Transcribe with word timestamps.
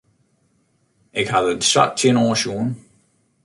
Ik 1.19 1.27
ha 1.31 1.39
der 1.45 1.59
sa 1.71 1.83
tsjinoan 1.87 2.37
sjoen. 2.41 2.69